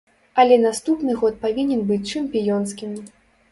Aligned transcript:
Але 0.43 0.55
наступны 0.61 1.17
год 1.19 1.37
павінен 1.45 1.85
быць 1.93 2.01
чэмпіёнскім! 2.11 2.99